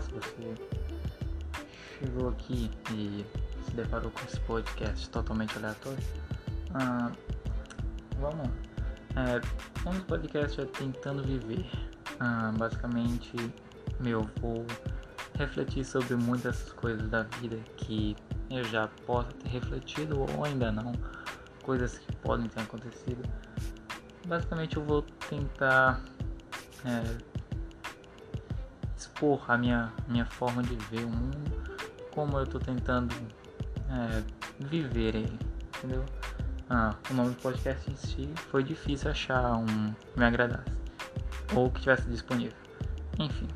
[0.00, 0.54] Se você
[1.98, 3.24] chegou aqui e
[3.64, 5.98] se deparou com esse podcast totalmente aleatório.
[6.74, 7.10] Ah,
[8.18, 8.68] vamos lá.
[9.16, 11.66] É, um dos podcasts é Tentando Viver.
[12.20, 13.34] Ah, basicamente,
[14.00, 14.64] meu, vou
[15.34, 18.16] refletir sobre muitas coisas da vida que
[18.50, 20.92] eu já possa ter refletido ou ainda não,
[21.62, 23.22] coisas que podem ter acontecido.
[24.26, 26.02] Basicamente, eu vou tentar
[26.84, 27.37] é,
[29.18, 31.64] expor a minha, minha forma de ver o mundo,
[32.12, 33.12] como eu estou tentando
[33.90, 34.22] é,
[34.60, 35.38] viver ele,
[35.76, 36.04] entendeu?
[36.70, 40.70] Ah, o nome do podcast em si foi difícil achar um que me agradasse
[41.54, 42.56] ou que tivesse disponível.
[43.18, 43.48] Enfim,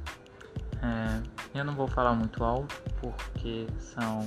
[0.83, 4.27] é, eu não vou falar muito alto porque são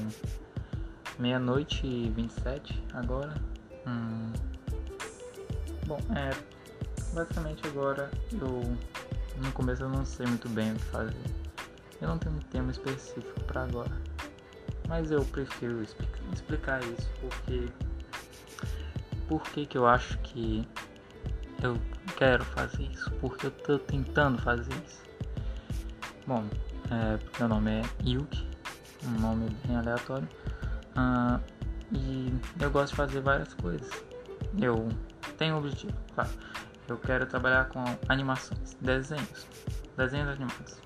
[1.19, 3.33] meia-noite e 27 agora.
[3.85, 4.31] Hum,
[5.85, 6.31] bom, é,
[7.13, 8.77] basicamente agora eu
[9.37, 11.15] no começo eu não sei muito bem o que fazer.
[12.01, 13.91] Eu não tenho um tema específico para agora.
[14.87, 15.81] Mas eu prefiro
[16.33, 17.67] explicar isso porque
[19.27, 20.67] por que, que eu acho que
[21.61, 21.79] eu
[22.17, 25.03] quero fazer isso, porque eu tô tentando fazer isso.
[26.27, 26.43] Bom,
[26.91, 28.47] é, meu nome é Yuki,
[29.05, 30.27] um nome bem aleatório,
[30.95, 31.41] uh,
[31.91, 33.89] e eu gosto de fazer várias coisas.
[34.59, 34.87] Eu
[35.37, 36.29] tenho um objetivo, claro.
[36.87, 39.47] Eu quero trabalhar com animações, desenhos,
[39.97, 40.81] desenhos animados.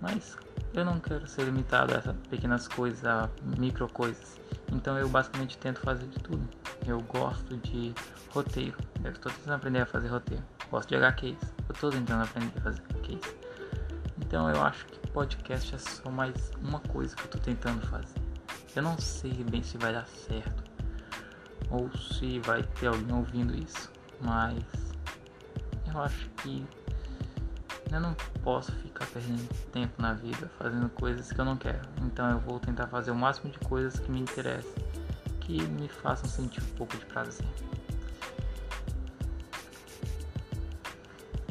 [0.00, 0.36] Mas
[0.74, 4.40] eu não quero ser limitado a essas pequenas coisas, a micro coisas.
[4.72, 6.48] Então eu basicamente tento fazer de tudo.
[6.86, 7.94] Eu gosto de
[8.30, 8.76] roteiro.
[9.04, 10.42] Eu estou tentando aprender a fazer roteiro.
[10.70, 11.38] Gosto de HQs.
[11.68, 13.36] Eu estou tentando aprender a fazer HQs.
[14.18, 18.18] Então eu acho que podcast é só mais uma coisa que eu estou tentando fazer.
[18.74, 20.64] Eu não sei bem se vai dar certo
[21.70, 23.90] ou se vai ter alguém ouvindo isso,
[24.20, 24.91] mas
[25.94, 26.66] eu acho que
[27.90, 31.80] eu não posso ficar perdendo tempo na vida fazendo coisas que eu não quero.
[32.02, 34.72] Então eu vou tentar fazer o máximo de coisas que me interessem,
[35.40, 37.46] que me façam sentir um pouco de prazer.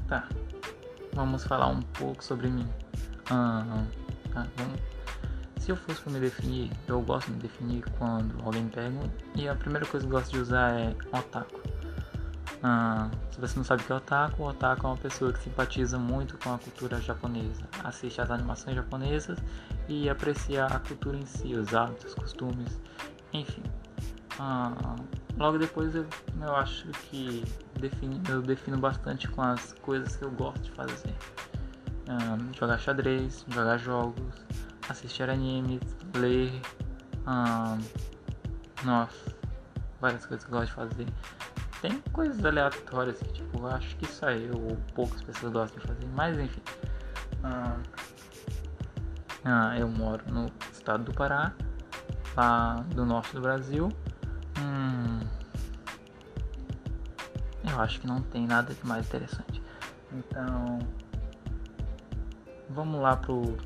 [0.08, 0.28] Tá,
[1.14, 2.68] vamos falar um pouco sobre mim.
[3.30, 3.86] Ah,
[4.34, 4.82] tá, vamos.
[5.60, 9.56] Se eu fosse me definir, eu gosto de me definir quando alguém pergunta, e a
[9.56, 11.61] primeira coisa que eu gosto de usar é otaku.
[12.64, 15.40] Ah, se você não sabe o que é otaku, o otaku é uma pessoa que
[15.40, 19.40] simpatiza muito com a cultura japonesa, assiste às animações japonesas
[19.88, 22.80] e aprecia a cultura em si, os hábitos, os costumes,
[23.34, 23.64] enfim.
[24.40, 24.96] Ah,
[25.38, 26.06] logo depois eu,
[26.40, 27.44] eu acho que
[27.80, 31.16] defini, eu defino bastante com as coisas que eu gosto de fazer.
[32.08, 34.36] Ah, jogar xadrez, jogar jogos,
[34.88, 35.82] assistir animes,
[36.16, 36.62] ler,
[37.26, 37.76] ah,
[38.84, 39.36] nossa,
[40.00, 41.08] várias coisas que eu gosto de fazer.
[41.82, 46.08] Tem coisas aleatórias que, tipo, acho que só eu ou poucas pessoas gostam de fazer,
[46.14, 46.62] mas enfim.
[47.44, 47.78] Ah,
[49.44, 51.52] ah, eu moro no estado do Pará,
[52.38, 53.90] lá do norte do Brasil.
[54.60, 55.20] Hum,
[57.68, 59.60] eu acho que não tem nada de mais interessante.
[60.14, 60.78] Então,
[62.70, 63.58] vamos lá pro,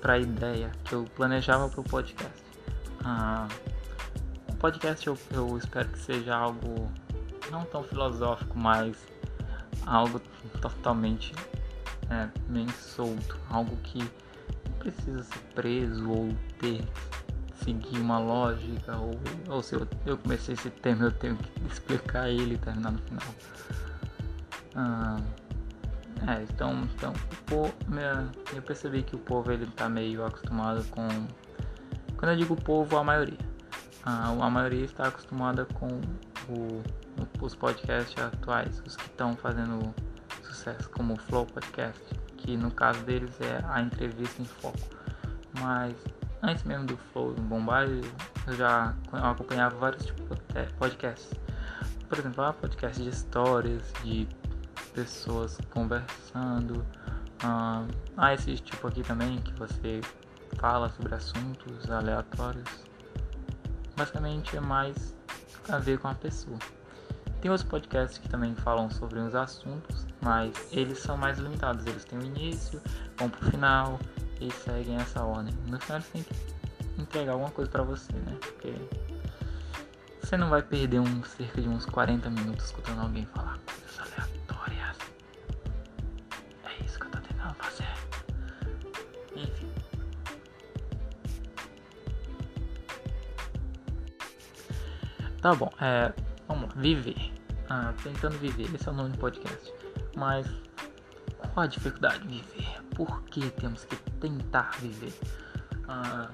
[0.00, 2.42] pra ideia que eu planejava pro podcast.
[3.04, 3.46] Ah,
[4.48, 6.90] o podcast eu, eu espero que seja algo
[7.50, 8.96] não tão filosófico, mas
[9.86, 10.20] algo
[10.60, 11.32] totalmente
[12.10, 16.28] é, bem solto, algo que não precisa ser preso ou
[16.58, 16.82] ter
[17.62, 19.12] seguir uma lógica, ou,
[19.48, 22.98] ou se eu, eu comecei esse tema eu tenho que explicar ele e terminar no
[22.98, 23.34] final.
[24.74, 25.16] Ah,
[26.26, 27.12] é, então, então
[27.46, 27.74] povo,
[28.54, 31.06] eu percebi que o povo ele tá meio acostumado com.
[32.16, 33.38] Quando eu digo povo, a maioria.
[34.04, 35.88] Ah, a maioria está acostumada com
[36.48, 36.82] o
[37.40, 39.94] os podcasts atuais, os que estão fazendo
[40.42, 42.02] sucesso, como o Flow Podcast,
[42.36, 44.78] que no caso deles é a entrevista em foco.
[45.60, 45.94] Mas
[46.42, 48.00] antes mesmo do Flow do Bombário,
[48.46, 51.32] eu já acompanhava vários tipos de podcasts.
[52.08, 54.28] Por exemplo, há podcasts de histórias, de
[54.94, 56.84] pessoas conversando.
[57.42, 60.00] Ah, há esse tipo aqui também que você
[60.58, 62.84] fala sobre assuntos aleatórios.
[63.96, 65.16] Basicamente é mais
[65.68, 66.58] a ver com a pessoa.
[67.40, 71.86] Tem outros podcasts que também falam sobre uns assuntos, mas eles são mais limitados.
[71.86, 72.82] Eles têm o início,
[73.16, 73.98] vão pro final
[74.38, 75.54] e seguem essa ordem.
[75.66, 76.34] No final eles têm que
[77.00, 78.36] entregar alguma coisa para você, né?
[78.40, 78.74] Porque
[80.20, 84.98] você não vai perder um, cerca de uns 40 minutos escutando alguém falar coisas aleatórias.
[86.62, 87.88] É isso que eu tô tentando fazer.
[89.34, 89.72] Enfim.
[95.40, 96.12] Tá bom, é
[96.80, 97.32] viver.
[97.68, 99.72] Ah, tentando viver, esse é o nome do podcast.
[100.16, 100.46] Mas
[101.52, 102.82] qual a dificuldade de viver?
[102.94, 105.12] Por que temos que tentar viver?
[105.88, 106.28] Ah,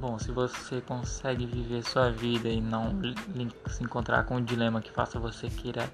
[0.00, 3.00] bom, se você consegue viver sua vida e não
[3.66, 5.88] se encontrar com um dilema que faça você queira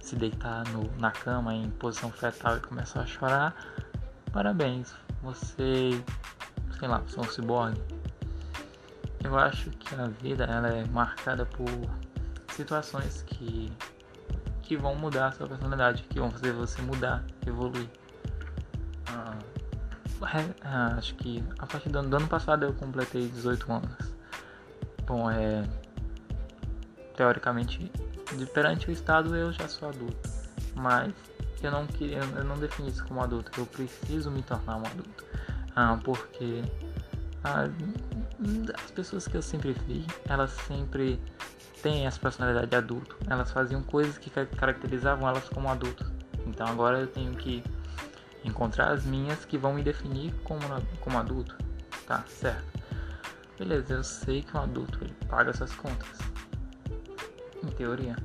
[0.00, 3.54] se deitar no, na cama em posição fetal e começar a chorar,
[4.32, 5.90] parabéns, você,
[6.78, 7.80] sei lá, você é um ciborgue.
[9.22, 11.68] Eu acho que a vida ela é marcada por
[12.52, 13.72] situações que
[14.62, 17.88] que vão mudar a sua personalidade, que vão fazer você mudar, evoluir.
[19.08, 19.36] Ah,
[20.62, 24.14] ah, acho que a partir do ano, do ano passado eu completei 18 anos.
[25.04, 25.64] Bom, é.
[27.16, 27.90] Teoricamente,
[28.54, 30.30] perante o Estado eu já sou adulto.
[30.74, 31.12] Mas
[31.62, 33.50] eu não eu não defini isso como adulto.
[33.58, 35.24] Eu preciso me tornar um adulto.
[35.74, 36.62] Ah, porque
[37.44, 37.68] ah,
[38.82, 41.20] as pessoas que eu sempre vi, elas sempre
[41.82, 43.16] têm essa personalidade de adulto.
[43.28, 46.10] Elas faziam coisas que caracterizavam elas como adultos.
[46.46, 47.62] Então agora eu tenho que
[48.44, 50.60] encontrar as minhas que vão me definir como,
[51.00, 51.56] como adulto.
[52.06, 52.64] Tá, certo.
[53.58, 56.18] Beleza, eu sei que um adulto ele paga essas contas.
[57.62, 58.16] Em teoria.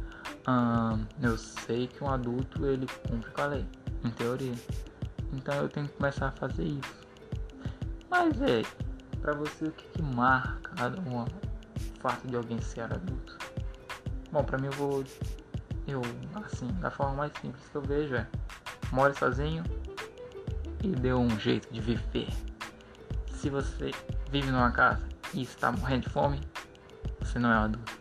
[0.47, 3.65] Hum, eu sei que um adulto ele cumpre com a lei.
[4.03, 4.55] Em teoria.
[5.33, 7.07] Então eu tenho que começar a fazer isso.
[8.09, 8.63] Mas é,
[9.21, 10.71] pra você o que, que marca
[11.05, 13.37] o fato de alguém ser adulto?
[14.31, 15.03] Bom, pra mim eu vou.
[15.87, 16.01] Eu,
[16.35, 18.27] assim, da forma mais simples que eu vejo é:
[18.91, 19.63] more sozinho
[20.83, 22.27] e dê um jeito de viver.
[23.31, 23.91] Se você
[24.29, 26.41] vive numa casa e está morrendo de fome,
[27.19, 27.97] você não é um adulto.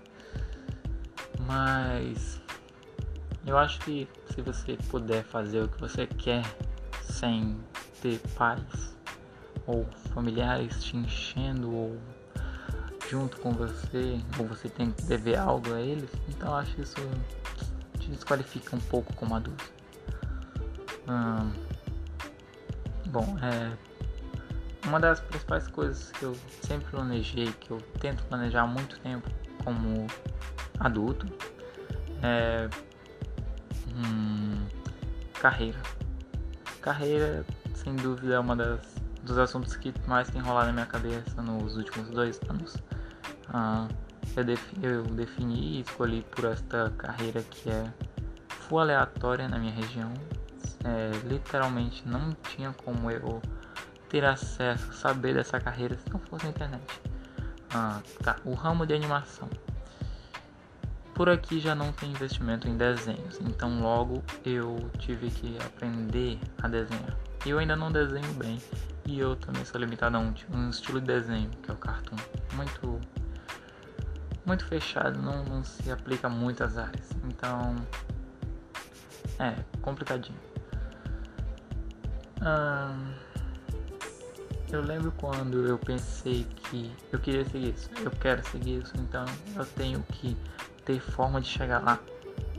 [1.47, 2.41] Mas
[3.47, 6.43] eu acho que se você puder fazer o que você quer
[7.03, 7.57] sem
[8.03, 8.97] ter pais
[9.67, 12.01] ou familiares te enchendo ou
[13.09, 16.97] junto com você, ou você tem que dever algo a eles, então acho que isso
[17.99, 19.73] te desqualifica um pouco como adulto.
[21.09, 21.53] Hum,
[23.07, 23.77] bom, é
[24.87, 29.29] uma das principais coisas que eu sempre planejei, que eu tento planejar há muito tempo
[29.65, 30.07] como
[30.81, 31.27] adulto,
[32.23, 32.69] é
[33.89, 34.67] hum,
[35.41, 35.81] carreira.
[36.81, 37.45] Carreira,
[37.75, 41.77] sem dúvida, é uma das dos assuntos que mais tem rolado na minha cabeça nos
[41.77, 42.77] últimos dois anos.
[43.49, 43.89] Ah,
[44.37, 47.93] eu, defini, eu defini e escolhi por esta carreira que é
[48.49, 50.13] full aleatória na minha região.
[50.85, 53.43] É, literalmente não tinha como eu
[54.09, 57.01] ter acesso, saber dessa carreira se não fosse a internet.
[57.73, 58.37] Ah, tá.
[58.45, 59.49] O ramo de animação.
[61.15, 66.69] Por aqui já não tem investimento em desenhos, então logo eu tive que aprender a
[66.69, 67.17] desenhar.
[67.45, 68.61] Eu ainda não desenho bem
[69.07, 72.17] e eu também sou limitado a um, um estilo de desenho, que é o cartoon.
[72.55, 73.01] Muito
[74.47, 77.11] muito fechado, não, não se aplica a muitas áreas.
[77.25, 77.75] Então,
[79.41, 80.39] é complicadinho.
[82.41, 83.15] Hum,
[84.71, 89.25] eu lembro quando eu pensei que eu queria seguir isso, eu quero seguir isso, então
[89.57, 90.37] eu tenho que
[90.85, 92.01] ter forma de chegar lá.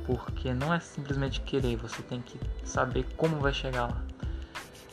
[0.05, 4.01] Porque não é simplesmente querer, você tem que saber como vai chegar lá.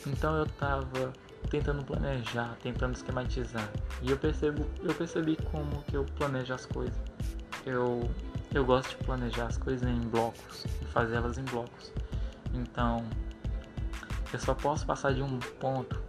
[0.05, 1.13] Então eu tava
[1.49, 3.69] tentando planejar, tentando esquematizar.
[4.01, 6.97] E eu percebo, eu percebi como que eu planejo as coisas.
[7.65, 8.09] Eu
[8.55, 11.91] eu gosto de planejar as coisas em blocos e fazer elas em blocos.
[12.53, 13.05] Então,
[14.31, 16.01] eu só posso passar de um ponto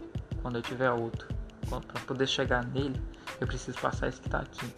[0.43, 1.27] quando eu tiver outro.
[1.69, 3.03] Para poder chegar nele,
[3.41, 4.73] eu preciso passar esse que está aqui.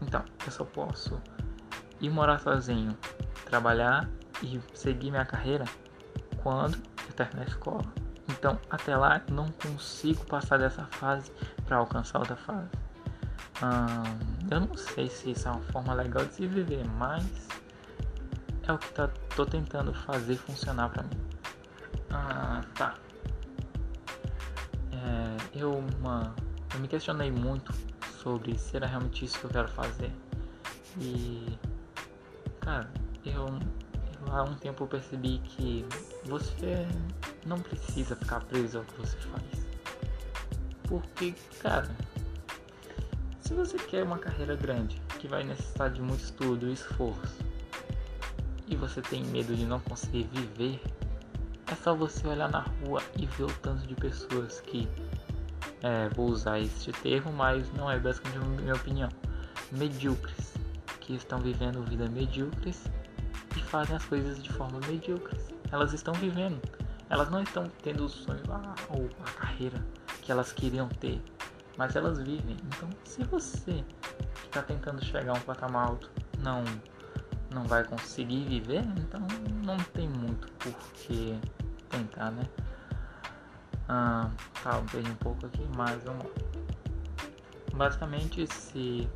[0.00, 1.20] Então, eu só posso
[2.00, 2.96] ir morar sozinho,
[3.44, 4.08] trabalhar
[4.42, 5.66] e seguir minha carreira
[6.42, 8.05] quando eu terminar a escola.
[8.28, 11.30] Então, até lá, não consigo passar dessa fase
[11.64, 12.70] para alcançar outra fase.
[13.62, 17.48] Hum, eu não sei se isso é uma forma legal de se viver, mas
[18.64, 21.20] é o que tá, tô tentando fazer funcionar para mim.
[22.10, 22.94] Ah, tá.
[24.92, 26.34] É, eu, uma,
[26.74, 27.72] eu me questionei muito
[28.22, 30.12] sobre se era realmente isso que eu quero fazer.
[30.98, 31.58] E,
[32.60, 32.90] cara,
[33.24, 35.86] eu, eu há um tempo eu percebi que
[36.24, 36.86] você
[37.46, 39.66] não precisa ficar preso ao que você faz.
[40.88, 41.88] Porque, cara,
[43.40, 47.44] se você quer uma carreira grande, que vai necessitar de muito estudo e esforço,
[48.66, 50.80] e você tem medo de não conseguir viver,
[51.66, 54.88] é só você olhar na rua e ver o tanto de pessoas que,
[55.82, 59.08] é, vou usar este termo, mas não é basicamente minha opinião,
[59.72, 60.54] medíocres,
[61.00, 62.84] que estão vivendo vida medíocres
[63.56, 65.48] e fazem as coisas de forma medíocres.
[65.70, 66.60] Elas estão vivendo,
[67.08, 69.84] elas não estão tendo o sonho ah, ou a carreira
[70.22, 71.22] que elas queriam ter,
[71.76, 72.56] mas elas vivem.
[72.66, 73.84] Então, se você
[74.34, 76.64] que está tentando chegar a um patamar alto não
[77.52, 79.20] não vai conseguir viver, então
[79.64, 81.38] não tem muito por que
[81.88, 82.42] tentar, né?
[83.88, 84.28] Ah,
[84.62, 86.30] tá, perdi um pouco aqui, mas vamos lá.
[87.74, 89.08] Basicamente, se.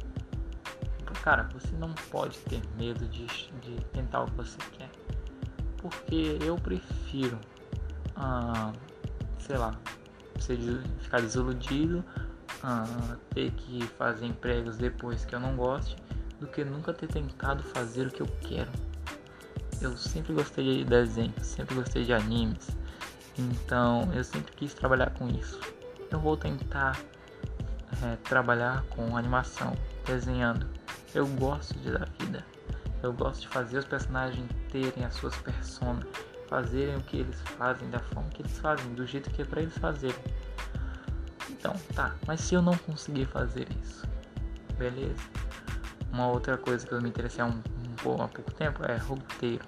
[1.23, 4.89] Cara, você não pode ter medo de, de tentar o que você quer.
[5.77, 7.39] Porque eu prefiro,
[8.21, 8.73] ah,
[9.39, 9.75] sei lá,
[10.39, 10.57] você
[11.01, 12.05] ficar desiludido,
[12.63, 15.97] ah, ter que fazer empregos depois que eu não goste,
[16.39, 18.71] do que nunca ter tentado fazer o que eu quero.
[19.81, 22.77] Eu sempre gostei de desenho, sempre gostei de animes,
[23.39, 25.59] então eu sempre quis trabalhar com isso.
[26.11, 27.01] Eu vou tentar
[28.03, 29.73] é, trabalhar com animação,
[30.05, 30.67] desenhando.
[31.15, 32.45] Eu gosto de dar vida.
[33.03, 36.05] Eu gosto de fazer os personagens terem as suas personas,
[36.51, 39.63] fazerem o que eles fazem da forma que eles fazem, do jeito que é para
[39.63, 40.23] eles fazerem.
[41.49, 44.07] Então, tá, mas se eu não conseguir fazer isso,
[44.77, 45.23] beleza?
[46.13, 47.63] Uma outra coisa que eu me interessei há um,
[48.05, 49.65] um, há pouco tempo é roteiro.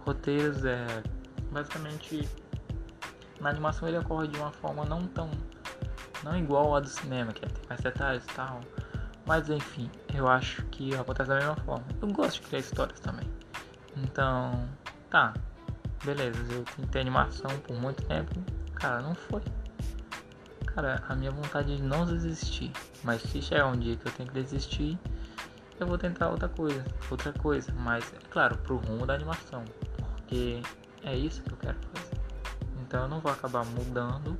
[0.00, 0.86] Roteiros é
[1.50, 2.28] basicamente
[3.40, 5.30] na animação ele ocorre de uma forma não tão
[6.22, 8.60] não igual a do cinema, que é mais detalhes e tal.
[9.24, 11.84] Mas enfim, eu acho que acontece da mesma forma.
[12.00, 13.30] Eu gosto de criar histórias também.
[13.96, 14.68] Então,
[15.08, 15.34] tá.
[16.04, 18.32] Beleza, eu tentei animação por muito tempo.
[18.74, 19.42] Cara, não foi.
[20.66, 22.70] Cara, a minha vontade de não desistir.
[23.02, 24.98] Mas se chegar um dia que eu tenho que desistir,
[25.80, 26.84] eu vou tentar outra coisa.
[27.10, 27.72] Outra coisa.
[27.72, 29.64] Mas, é claro, pro rumo da animação.
[29.96, 30.62] Porque
[31.02, 32.20] é isso que eu quero fazer.
[32.80, 34.38] Então eu não vou acabar mudando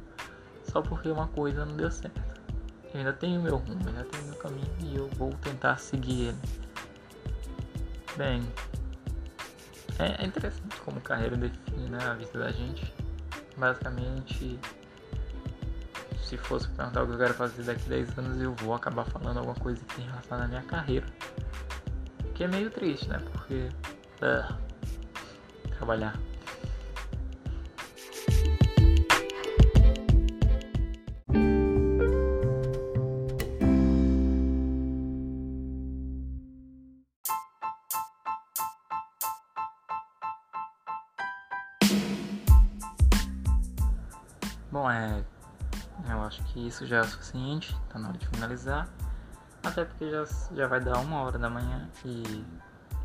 [0.64, 2.20] só porque uma coisa não deu certo.
[2.92, 6.38] Eu ainda tenho meu rumo, ainda tenho meu caminho e eu vou tentar seguir ele.
[8.16, 8.42] Bem,
[9.98, 12.92] é, interessante como carreira define né, a vida da gente.
[13.56, 14.58] Basicamente,
[16.22, 19.04] se fosse perguntar o que eu quero fazer daqui a 10 anos, eu vou acabar
[19.04, 21.06] falando alguma coisa que tem relação à minha carreira.
[22.34, 23.20] Que é meio triste, né?
[23.32, 23.68] Porque.
[24.22, 24.68] Uh,
[25.78, 26.18] trabalhar
[44.98, 45.24] é.
[46.10, 48.88] Eu acho que isso já é o suficiente, tá na hora de finalizar.
[49.62, 50.24] Até porque já,
[50.54, 52.44] já vai dar uma hora da manhã e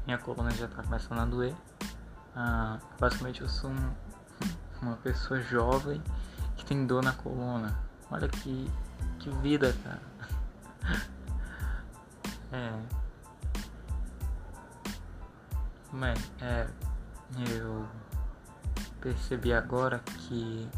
[0.06, 1.56] minha coluna já tá começando a doer.
[2.36, 3.94] Ah, basicamente eu sou um,
[4.82, 6.02] uma pessoa jovem
[6.56, 7.78] que tem dor na coluna.
[8.12, 8.72] Olha que,
[9.20, 10.02] que vida, cara.
[12.52, 13.04] é.
[15.92, 16.68] Bem, é.
[17.50, 17.88] Eu
[19.02, 20.70] percebi agora que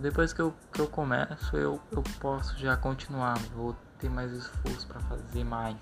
[0.00, 4.86] depois que eu, que eu começo, eu, eu posso já continuar, vou ter mais esforço
[4.86, 5.76] para fazer mais.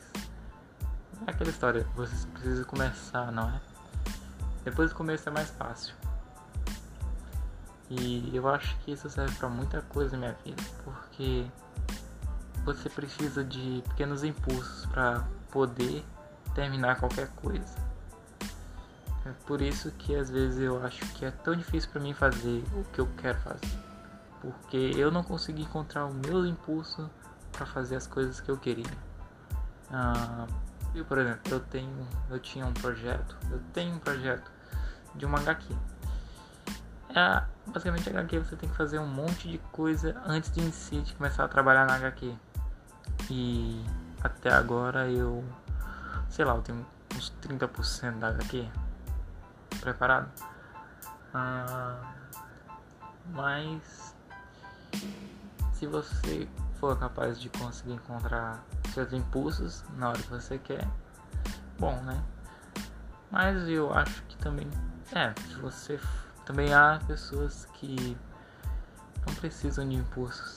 [1.26, 3.60] É aquela história, você precisa começar, não é?
[4.64, 5.94] Depois do começo é mais fácil.
[7.88, 11.46] E eu acho que isso serve para muita coisa na minha vida, porque
[12.64, 16.04] você precisa de pequenos impulsos para poder
[16.56, 17.88] terminar qualquer coisa.
[19.24, 22.64] É por isso que às vezes eu acho que é tão difícil para mim fazer
[22.74, 23.87] o que eu quero fazer
[24.40, 27.10] porque eu não consegui encontrar o meu impulso
[27.52, 28.90] para fazer as coisas que eu queria.
[29.90, 30.46] Ah,
[30.94, 34.50] eu, por exemplo, eu tenho, eu tinha um projeto, eu tenho um projeto
[35.14, 35.74] de uma HQ.
[37.14, 41.00] É, basicamente, a HQ você tem que fazer um monte de coisa antes de si
[41.00, 42.34] de começar a trabalhar na HQ.
[43.30, 43.84] E
[44.22, 45.44] até agora eu,
[46.28, 48.68] sei lá, eu tenho uns 30% da HQ
[49.80, 50.30] preparado.
[51.34, 52.14] Ah,
[53.32, 54.14] mas
[55.72, 60.86] se você for capaz de conseguir encontrar seus impulsos na hora que você quer,
[61.78, 62.22] bom, né?
[63.30, 64.68] Mas eu acho que também,
[65.12, 66.00] é, se você
[66.44, 68.16] também há pessoas que
[69.26, 70.56] não precisam de impulsos,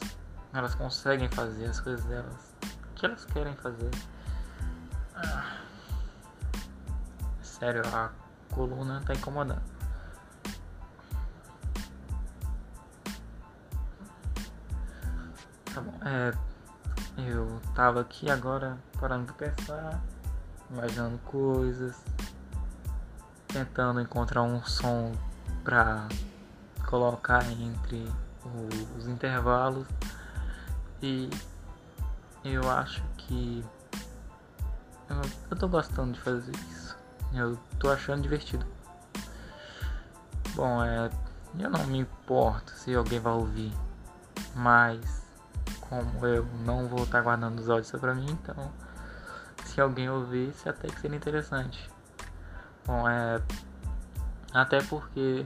[0.53, 2.55] elas conseguem fazer as coisas delas
[2.95, 3.89] que elas querem fazer.
[5.15, 5.57] Ah,
[7.41, 8.12] sério, a
[8.53, 9.81] coluna tá incomodando.
[15.74, 15.94] Tá bom.
[16.06, 16.34] É,
[17.30, 20.01] eu tava aqui agora parando pra pensar,
[20.70, 21.96] imaginando coisas,
[23.48, 25.13] tentando encontrar um som
[25.63, 26.08] pra
[26.88, 28.06] colocar entre
[28.98, 29.88] os intervalos
[31.01, 31.30] e
[32.44, 33.63] eu acho que
[35.10, 36.98] eu, eu tô gostando de fazer isso.
[37.34, 38.66] Eu tô achando divertido.
[40.56, 41.10] Bom, é.
[41.60, 43.74] Eu não me importo se alguém vai ouvir,
[44.56, 45.21] mas
[45.91, 48.71] como eu não vou estar guardando os áudios só pra mim, então
[49.65, 51.89] se alguém ouvisse até que seria interessante.
[52.86, 53.41] Bom, é.
[54.53, 55.45] Até porque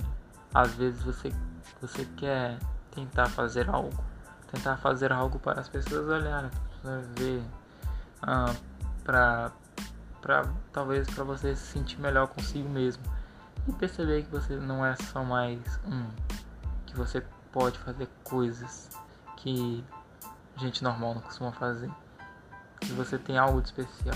[0.53, 1.33] às vezes você,
[1.81, 2.59] você quer
[2.91, 4.03] tentar fazer algo.
[4.51, 7.43] Tentar fazer algo para as pessoas olharem, para ver,
[8.21, 8.53] ah,
[9.03, 9.51] para,
[10.21, 13.03] para talvez para você se sentir melhor consigo mesmo
[13.67, 16.07] e perceber que você não é só mais um,
[16.85, 18.89] que você pode fazer coisas
[19.37, 19.83] que
[20.57, 21.91] gente normal não costuma fazer,
[22.79, 24.15] que você tem algo de especial.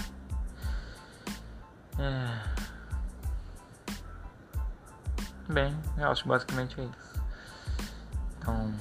[1.97, 2.59] É...
[5.51, 7.23] Bem, eu acho basicamente é isso.
[8.37, 8.73] Então,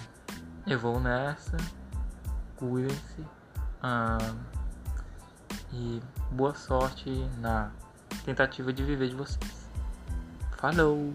[0.66, 1.56] eu vou nessa.
[2.56, 3.24] Cuidem-se.
[5.72, 7.70] e boa sorte na
[8.24, 9.70] tentativa de viver de vocês.
[10.58, 11.14] Falou!